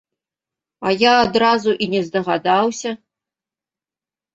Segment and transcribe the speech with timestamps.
[0.85, 2.99] А я адразу і не здагадаўся.